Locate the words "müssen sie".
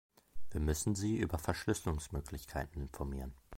0.59-1.17